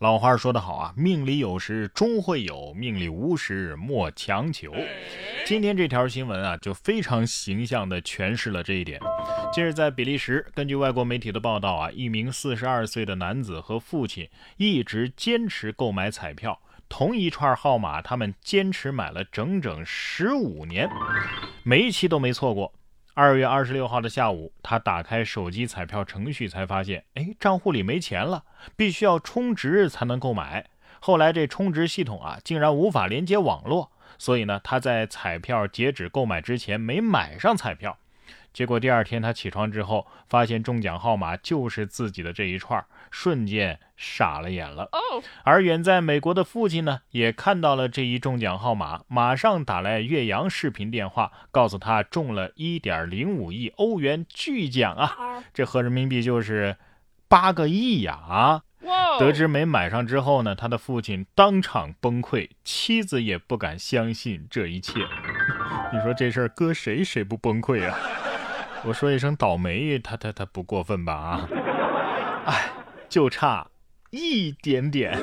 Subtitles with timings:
[0.00, 4.70] 老话说得好啊，命里有时终会有，命里无时莫强求。
[5.46, 9.00] 今天这条新闻啊，就非常形象地诠释了这一点。
[9.54, 14.28] 近日在比利时，根据外国媒体的报道啊，一名四十二岁的男子和父亲
[14.58, 16.60] 一直坚持购买彩票，
[16.90, 20.86] 同一串号码，他们坚持买了整整十五年，
[21.62, 22.70] 每一期都没错过。
[23.18, 28.44] 二月二十六号的下午，他打开手机彩票程序，才发现，哎，账户里没钱了，
[28.76, 30.68] 必须要充值才能购买。
[31.00, 37.96] 后来这充值系统啊，竟然无法连接网络，所以呢，他在彩票截止购买之前没买上彩票。
[38.56, 44.88] 结果第二天他起床之后，发现中奖号码就是自己的这一串，瞬间傻了眼了。
[45.44, 55.44] 而远在美国的父亲呢，也看到了这一中奖号码，马上打来岳阳视频电话，告诉他中了一点零五亿欧元巨奖啊！
[55.52, 56.78] 这合人民币就是
[57.28, 58.14] 八个亿呀！
[58.14, 58.62] 啊！
[59.18, 65.00] 得知没买上之后呢，他的父亲当场崩溃，妻子也不敢相信这一切。
[65.92, 67.98] 你说这事儿搁谁谁不崩溃啊？
[68.86, 71.48] 我说一声倒霉，他他他不过分吧啊？
[72.46, 72.70] 哎，
[73.08, 73.66] 就差
[74.10, 75.18] 一点点。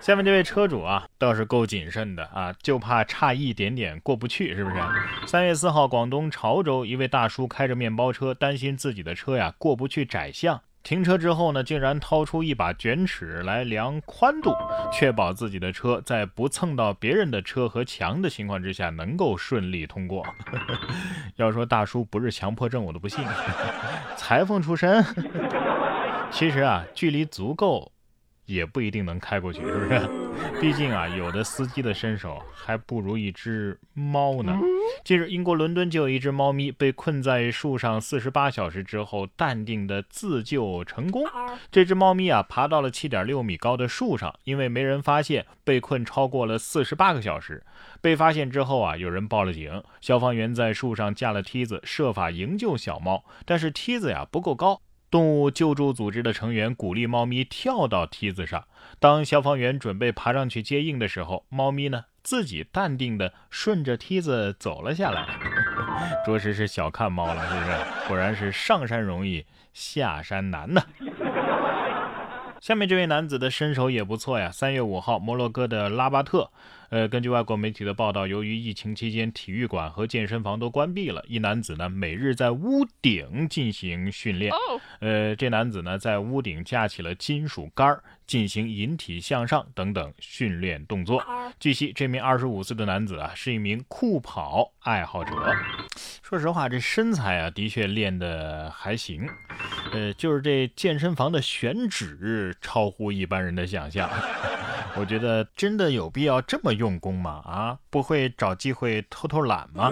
[0.00, 4.76] 下面这位车主啊，倒是够谨慎的啊，就怕差一点点过不去，是不是？
[5.26, 10.60] 三月四号，广东潮州一位大叔开着面包车，担心自己的车呀过不去窄巷。
[10.82, 14.54] 停车之后呢，竟然掏出一把卷尺来量宽度，
[14.90, 20.24] 确保自己的车在不蹭到别人的车和墙的情况之下能够顺利通过。
[21.36, 23.22] 要说大叔不是强迫症，我都不信。
[24.16, 25.04] 裁缝出身，
[26.32, 27.92] 其实啊，距离足够。
[28.48, 30.08] 也不一定能开过去，是不是？
[30.58, 34.58] 毕竟啊，有的司机的身手还不如一只猫呢。
[35.04, 41.24] 近日，英国伦敦就有一只猫咪被困在树上四十八小时之后，淡定的自救成功。
[41.70, 47.62] 这只猫咪啊，爬到了七点六米高的树上，因为没人发现，被困超过了四十八个小时。
[48.00, 54.80] 被发现之后啊，有人报了警，消防员在树上架了梯子，设法营救小猫，但是梯子呀不够高。
[55.10, 58.66] 动物救助组织的成员鼓励猫咪跳到梯子上。
[58.98, 65.26] 当消防员准备爬上去接应的时候，猫咪呢自己淡定地顺着梯子走了下来。
[66.26, 68.08] 着实是小看猫了，是不是？
[68.08, 70.82] 果然是上山容易下山难呢。
[72.60, 74.50] 下面这位男子的身手也不错呀。
[74.50, 76.50] 三月五号，摩洛哥的拉巴特。
[76.90, 84.50] 呃，根据外国媒体的报道，由于疫情期间体育馆和健身房都关闭了，一男子呢每日在屋顶进行训练。
[85.00, 91.22] 呃，这男子呢在屋顶架起了金属杆儿，进行引体向上等等训练动作。
[91.60, 95.32] 据悉，这名二十五岁的男子啊是一名酷跑爱好者。
[96.22, 99.28] 说实话，这身材啊的确练得还行。
[99.92, 104.08] 呃，就是这健身房的选址超乎一般人的想象。
[104.96, 107.42] 我觉得真的有必要这么用功吗？
[107.44, 109.90] 啊，不会找机会偷偷懒吗？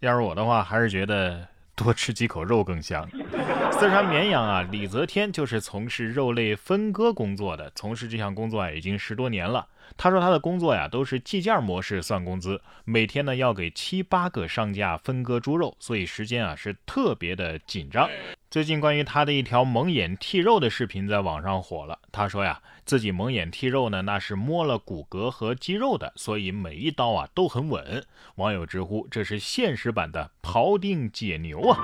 [0.00, 3.08] 要是我的话，还是觉得多吃几口肉更香。
[3.72, 9.66] 四川绵阳啊，李泽天就是从事肉类分割工作的，从事这项工作啊已经十多年了。
[9.96, 18.08] 他说他的工作呀都是计件模式算工资，每天呢要给七八个商家分割猪肉，所以时间啊是特别的紧张。
[18.54, 21.98] 最近关于他的一条蒙眼剔肉的视频在网上火了。
[22.12, 28.06] 他说呀，自己蒙眼剔肉呢，那是摸了骨骼和肌肉的，所以每一刀啊都很稳。
[28.36, 31.76] 网友直呼这是现实版的庖丁解牛啊！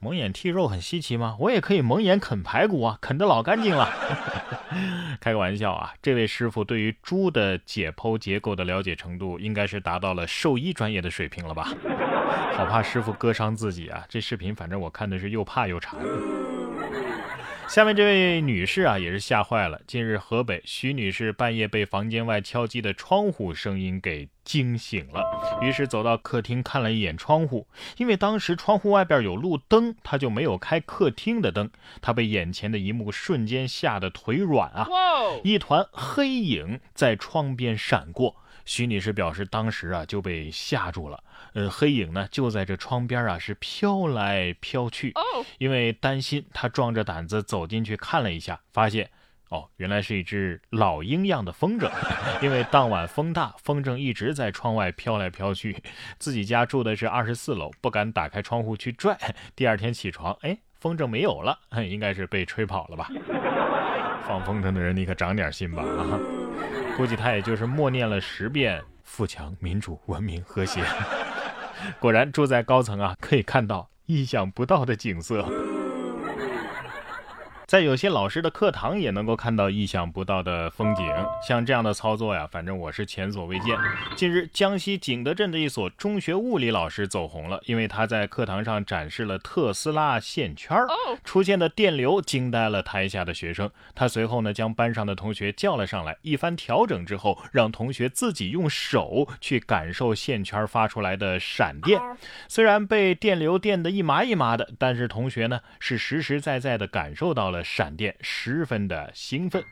[0.00, 1.36] 蒙眼剔肉很稀奇吗？
[1.38, 3.86] 我也可以蒙眼啃排骨啊，啃得老干净了。
[5.20, 11.68] 开个玩笑啊，这位师傅对于猪的解剖结构的了解程度，应该是达到了兽医专业的水平了吧？
[12.54, 14.04] 好怕师傅割伤自己啊！
[14.08, 15.98] 这视频反正我看的是又怕又馋。
[17.66, 19.80] 下面这位女士啊，也是吓坏了。
[19.86, 25.24] 近日，河北徐女士半夜被房间外敲击的窗户声音给惊醒了，
[25.62, 31.70] 于是走到客厅看了一眼窗户，因为当时窗户外边有路灯，她就没有开客厅的灯。
[32.02, 34.86] 她被眼前的一幕瞬间吓得腿软啊！
[35.42, 38.36] 一团黑影在窗边闪过。
[38.64, 41.22] 徐女士表示，当时啊就被吓住了。
[41.52, 45.12] 呃，黑影呢就在这窗边啊，是飘来飘去。
[45.58, 49.10] 因为担心，她壮着胆子走进去看了一下，发现
[49.50, 51.90] 哦，原来是一只老鹰样的风筝。
[52.42, 55.82] 因为当晚风大，风筝一直在窗外飘来飘去。
[56.18, 59.16] 自己家住的是二十四楼，不敢打开窗户去拽。
[59.54, 61.58] 第二天起床，哎，风筝没有了，
[61.88, 63.10] 应该是被吹跑了吧？
[64.26, 66.43] 放风筝的人，你可长点心吧啊！
[66.96, 70.80] 估计他也就是默念了十遍“富强、民主、文明、和谐”。
[71.98, 75.73] 果然住在高层啊，可以看到意想不到的景色。
[77.74, 81.04] 在有些老师的课堂也能够看到意想不到的风景。
[81.44, 83.76] 像这样的操作呀，反正我是前所未见。
[84.14, 90.86] 近日，江西景德镇的一所中学物理老师走红了，因为他在课堂上展示了特斯拉线圈儿，
[91.24, 93.68] 出现的电流惊呆了台下的学生。
[93.92, 102.00] 他随后呢，将班上的同学叫了上来，一番调整之后，让同学自己用手去感受线圈发出来的闪电。
[102.46, 109.64] 虽然被电流电得一麻一麻的，但是同学呢是实实在在的感受到了闪电，十分的兴奋。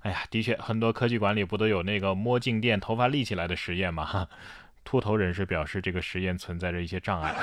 [0.00, 4.28] 哎呀，的确，很多科技馆里不都有那个摸静电、头发立起来的实验吗？
[4.84, 7.34] 秃头人士表示，这个实验存在着一些障碍。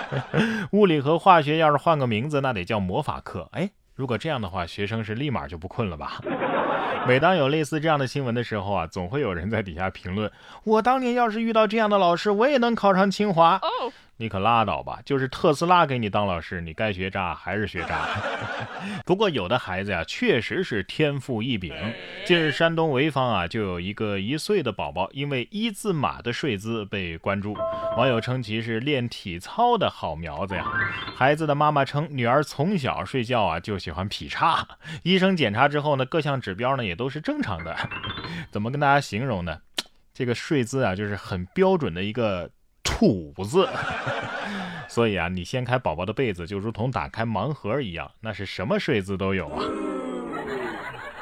[0.72, 3.48] 物理和化学要是换个名字，那得叫魔法课。
[3.52, 6.20] 哎，如果这样的话，学生是立马就不困了吧？
[7.08, 10.30] 每当有类似这样的新闻的时候啊，总会有人在底下评论：
[10.64, 13.60] 我当年要是遇到这样的老师，我也能考上清华。
[14.16, 15.00] 你可拉倒吧！
[15.04, 18.06] 就是特斯拉给你当老师，你该学渣还是学渣。
[19.04, 21.74] 不过有的孩子呀，确实是天赋异禀。
[22.24, 27.54] 近日，山东潍坊啊，就有一个一岁的宝宝，因为一字马的睡姿被关注。
[27.96, 30.64] 网友称其是练体操的好苗子呀。
[31.16, 34.64] 孩子的妈妈称，女儿从小睡觉啊就喜欢劈叉。
[35.02, 37.76] 医生检查之后呢，各项指标呢也都是正常的。
[38.52, 39.58] 怎么跟大家形容呢？
[40.14, 42.48] 这个睡姿啊，就是很标准的一个。
[42.84, 43.68] 土字，
[44.86, 49.64] 所以啊，你掀开宝宝的被子，就如同打开盲盒一样，那是什么睡姿都有啊。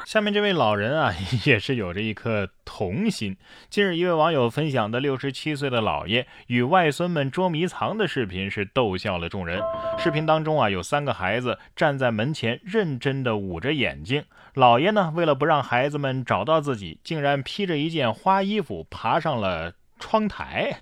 [0.05, 1.14] 下面这位老人啊，
[1.47, 3.37] 也是有着一颗童心。
[3.70, 9.62] 近日，一位网友分享的六十七岁的姥爷与外孙们捉迷藏的视频，是逗笑了众人。
[9.97, 14.25] 视频当中啊，有三个孩子站在门前，认真的捂着眼睛。
[14.55, 19.73] 姥爷呢，为了不让孩子们找到自己，竟然披着一件花衣服爬上了。
[20.03, 20.77] 窗台，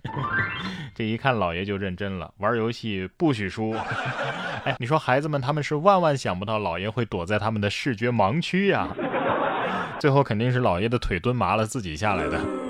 [0.97, 3.73] 这一看老爷就认真了，玩游戏不许输。
[4.65, 8.89] 哎，你说孩子们他们是万万想不到老爷会躲在他们的视觉盲区呀，
[10.01, 12.70] 最后肯定是老爷的腿蹲麻了，自己下来的。